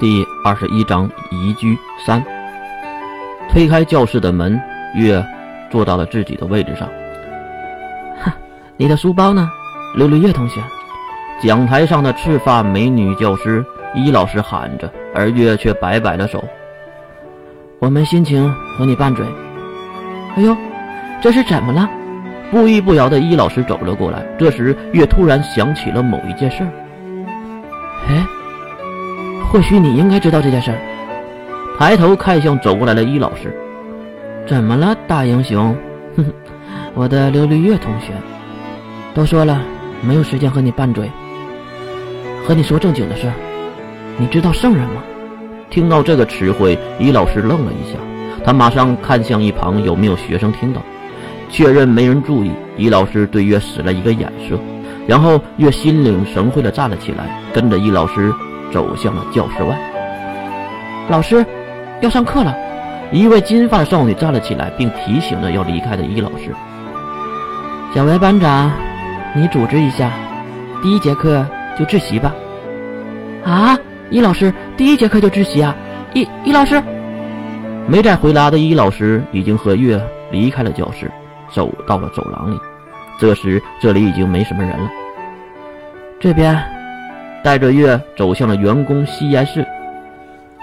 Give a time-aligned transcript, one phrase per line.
[0.00, 2.24] 第二十一章移居三。
[3.50, 4.60] 推开教室的门，
[4.94, 5.24] 月
[5.72, 6.88] 坐到了自己的位置上。
[8.20, 8.32] 哈，
[8.76, 9.50] 你的书包呢，
[9.96, 10.60] 刘绿月同学？
[11.42, 16.44] 讲台上的赤发美女教师伊老师喊着，而月却摆摆了手。
[17.80, 19.26] 我没心情和你拌嘴。
[20.36, 20.56] 哎呦，
[21.20, 21.90] 这是怎么了？
[22.52, 24.24] 不依不饶的伊老师走了过来。
[24.38, 26.70] 这时，月突然想起了某一件事儿。
[29.50, 30.78] 或许你应该知道这件事儿。
[31.78, 33.54] 抬头看向走过来的伊老师，
[34.46, 35.74] 怎么了，大英雄？
[36.16, 36.32] 哼哼，
[36.92, 38.12] 我的刘绿月同学，
[39.14, 39.62] 都说了
[40.02, 41.10] 没有时间和你拌嘴，
[42.44, 43.32] 和你说正经的事儿。
[44.18, 45.02] 你知道圣人吗？
[45.70, 47.98] 听到这个词汇，伊老师愣了一下，
[48.44, 50.82] 他马上看向一旁有没有学生听到，
[51.48, 52.50] 确认没人注意。
[52.76, 54.58] 伊老师对月使了一个眼色，
[55.06, 58.34] 然后月心领神会地站了起来，跟着伊老师。
[58.72, 59.78] 走向了教室外。
[61.08, 61.44] 老师，
[62.00, 62.56] 要上课了。
[63.10, 66.54] 一位金发的少女站了起来，并提醒着要离开的伊老师。
[67.94, 68.70] 小维班长，
[69.34, 70.12] 你组织一下，
[70.82, 71.46] 第一节课
[71.78, 72.34] 就自习吧。
[73.44, 73.78] 啊，
[74.10, 75.74] 伊老师，第一节课就自习啊？
[76.12, 76.82] 伊伊老师，
[77.86, 79.98] 没再回答的伊老师已经和月
[80.30, 81.10] 离开了教室，
[81.50, 82.58] 走到了走廊里。
[83.18, 84.90] 这时，这里已经没什么人了。
[86.20, 86.77] 这边。
[87.48, 89.66] 带着月走向了员工吸烟室，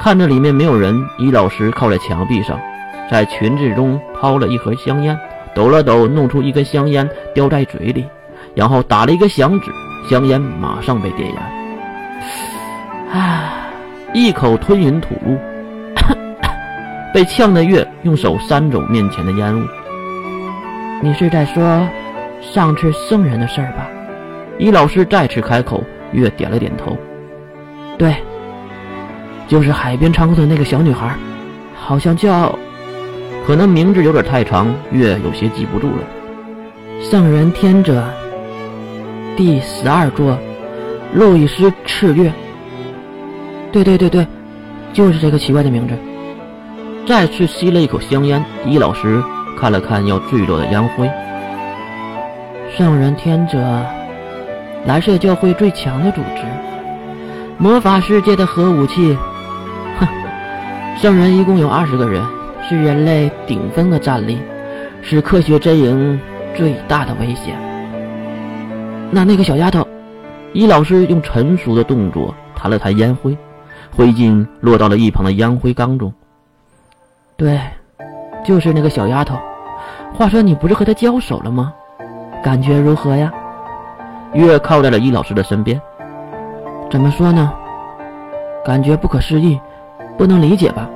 [0.00, 2.56] 看着里面没有人，伊老师靠在墙壁上，
[3.10, 5.18] 在裙子中掏了一盒香烟，
[5.52, 8.06] 抖了抖，弄出一根香烟，叼在嘴里，
[8.54, 9.72] 然后打了一个响指，
[10.08, 13.20] 香烟马上被点燃。
[13.20, 13.66] 啊！
[14.14, 15.36] 一口吞云吐雾，
[17.12, 19.66] 被呛的月用手扇走面前的烟雾。
[21.02, 21.84] 你是在说
[22.40, 23.88] 上次圣人的事儿吧？
[24.60, 25.82] 伊老师再次开口。
[26.12, 26.96] 月点了点头，
[27.98, 28.16] 对，
[29.46, 31.14] 就是海边仓库的那个小女孩，
[31.74, 32.56] 好像叫……
[33.46, 36.02] 可能名字有点太长，月有些记不住了。
[37.00, 38.04] 圣人天者，
[39.36, 40.38] 第十二座，
[41.14, 42.32] 路易斯赤月。
[43.72, 44.26] 对对对对，
[44.92, 45.94] 就是这个奇怪的名字。
[47.06, 49.22] 再次吸了一口香烟，伊老师
[49.58, 51.10] 看了看要坠落的烟灰。
[52.76, 53.58] 圣人天者。
[54.86, 56.42] 蓝色教会最强的组织，
[57.58, 59.16] 魔法世界的核武器。
[59.98, 60.06] 哼，
[60.96, 62.22] 圣人一共有二十个人，
[62.68, 64.38] 是人类顶峰的战力，
[65.02, 66.18] 是科学阵营
[66.54, 67.54] 最大的危险。
[69.10, 69.86] 那那个小丫头，
[70.52, 73.36] 伊老师用成熟的动作弹了弹烟灰，
[73.94, 76.12] 灰烬落到了一旁的烟灰缸中。
[77.36, 77.60] 对，
[78.44, 79.36] 就是那个小丫头。
[80.14, 81.74] 话说，你不是和她交手了吗？
[82.42, 83.32] 感觉如何呀？
[84.34, 85.80] 月靠在了易老师的身边。
[86.90, 87.52] 怎么说呢？
[88.64, 89.58] 感觉不可思议，
[90.16, 90.88] 不能理解吧？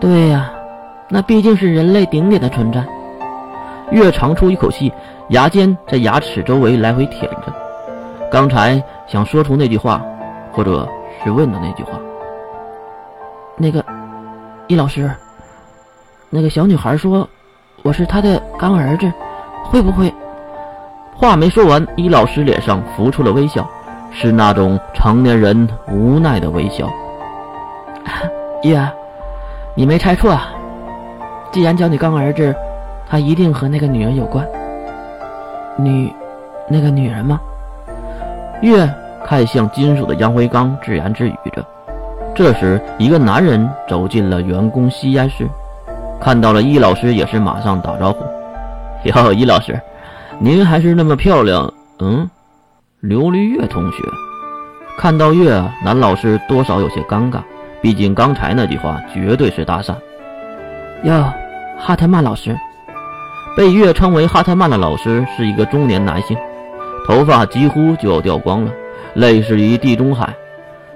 [0.00, 0.50] 对呀，
[1.08, 2.84] 那毕竟是人类顶点的存在。
[3.90, 4.92] 月长出一口气，
[5.28, 7.52] 牙尖在牙齿周围来回舔着。
[8.30, 10.02] 刚才想说出那句话，
[10.52, 10.88] 或者
[11.22, 11.92] 是问的那句话。
[13.56, 13.84] 那个，
[14.66, 15.10] 易老师，
[16.30, 17.28] 那个小女孩说
[17.82, 19.10] 我是她的干儿子，
[19.64, 20.12] 会不会？
[21.18, 23.66] 话没说完，伊老师脸上浮出了微笑，
[24.12, 26.86] 是那种成年人无奈的微笑。
[28.62, 28.86] 月，
[29.74, 30.52] 你没猜错啊！
[31.50, 32.54] 既然叫你干儿子，
[33.08, 34.46] 他一定和那个女人有关。
[35.78, 36.12] 女，
[36.68, 37.40] 那个女人吗？
[38.60, 38.86] 月
[39.24, 41.64] 看向金属的烟灰缸，自言自语着。
[42.34, 45.48] 这时，一个男人走进了员工吸烟室，
[46.20, 48.18] 看到了伊老师，也是马上打招呼
[49.08, 49.80] ：“哟，伊老师。”
[50.38, 52.28] 您还是那么漂亮，嗯，
[53.00, 54.02] 刘璃月同学，
[54.98, 55.50] 看到月，
[55.82, 57.40] 男老师多少有些尴尬，
[57.80, 59.94] 毕竟刚才那句话绝对是搭讪。
[61.04, 61.32] 哟，
[61.78, 62.54] 哈特曼老师，
[63.56, 66.36] 被月称为哈特曼的老师是一个中年男性，
[67.06, 68.70] 头发几乎就要掉光了，
[69.14, 70.34] 类似于地中海，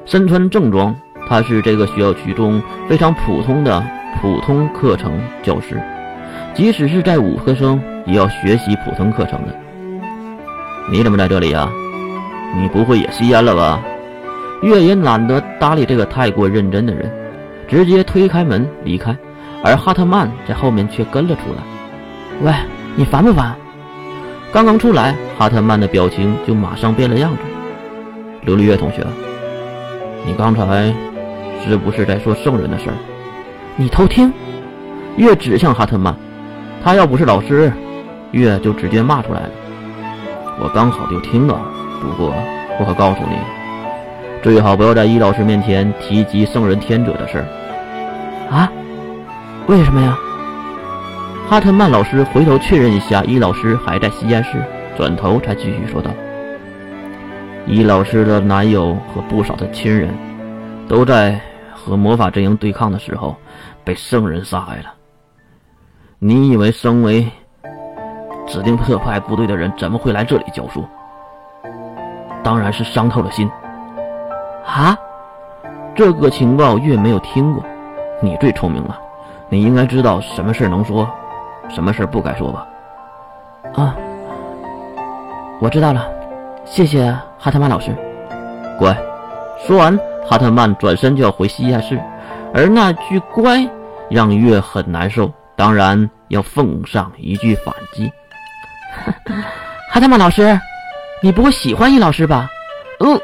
[0.05, 0.95] 身穿正装，
[1.27, 3.83] 他是这个学校区中非常普通的
[4.21, 5.81] 普通课程教师。
[6.53, 7.81] 即使是在五科生，
[8.15, 9.55] 要学习普通课程的。
[10.91, 11.69] 你怎么在这里呀？
[12.57, 13.81] 你不会也吸烟了吧？
[14.63, 17.11] 月也懒得搭理这个太过认真的人，
[17.69, 19.17] 直接推开门离开。
[19.63, 21.63] 而哈特曼在后面却跟了出来。
[22.43, 22.53] 喂，
[22.97, 23.55] 你烦不烦？
[24.53, 27.39] 刚刚出来，哈特曼的表情就马上变了样子。
[28.43, 29.07] 刘丽月同学，
[30.27, 30.93] 你刚才
[31.65, 32.97] 是不是在说圣人的事儿？
[33.77, 34.33] 你偷听？
[35.17, 36.15] 月指向哈特曼。
[36.83, 37.71] 他要不是老师，
[38.33, 39.51] 月就直接骂出来了。
[40.61, 41.61] 我刚好就听到，
[42.01, 42.35] 不过
[42.79, 43.37] 我可告诉你，
[44.43, 47.45] 最好不要在易老师面前提及圣人天者的事儿。
[48.51, 48.71] 啊？
[49.67, 50.19] 为什么呀？
[51.49, 54.63] 哈特曼老师回头确认一下，易老师还在吸烟室，
[54.97, 56.11] 转头才继续说道
[57.67, 60.15] ：“易老师的男友和不少的亲人，
[60.89, 61.41] 都在
[61.73, 63.37] 和魔法阵营对抗的时候
[63.83, 64.95] 被圣人杀害了。
[66.19, 67.27] 你以为身为
[68.51, 70.85] 指定特派部队的人，怎么会来这里教书？
[72.43, 73.49] 当然是伤透了心。
[74.67, 74.99] 啊？
[75.95, 77.63] 这个情报月没有听过，
[78.21, 78.99] 你最聪明了。”
[79.53, 81.09] 你应该知道什么事能说，
[81.69, 82.67] 什么事不该说吧？
[83.75, 83.97] 啊，
[85.61, 86.09] 我知道了，
[86.65, 87.95] 谢谢哈特曼老师。
[88.79, 88.97] 乖。
[89.67, 92.01] 说完，哈特曼转身就要回西亚室，
[92.55, 93.69] 而那句“乖”
[94.09, 98.11] 让月很难受，当然要奉上一句反击。
[99.91, 100.59] 哈特曼老师，
[101.23, 102.49] 你不会喜欢易老师吧？
[102.99, 103.21] 哦，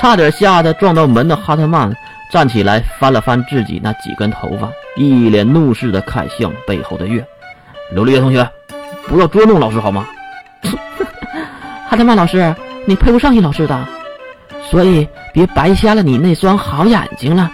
[0.00, 1.94] 差点吓得撞到门的哈特曼。
[2.32, 7.24] 站起来，翻了翻自己那几根头发，一脸怒视的看向背后的月。
[7.92, 8.50] 刘丽月同学，
[9.06, 10.04] 不要捉弄老师好吗？
[11.88, 12.52] 哈特曼老师，
[12.84, 13.86] 你配不上易老师的，
[14.68, 17.48] 所以别白瞎了你那双好眼睛了。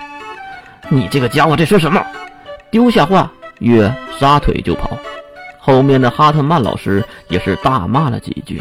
[0.88, 2.02] 你这个家伙在说什么？
[2.70, 4.96] 丢下话，月撒腿就跑。
[5.64, 8.60] 后面的哈特曼老师也是大骂了几句。